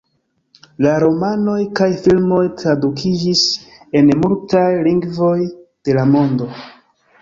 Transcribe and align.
La 0.85 0.93
romanoj 1.03 1.57
kaj 1.81 1.89
filmoj 2.07 2.41
tradukiĝis 2.63 3.45
en 4.03 4.13
multaj 4.25 4.67
lingvoj 4.93 5.39
de 5.49 6.01
la 6.03 6.13
mondo. 6.15 6.55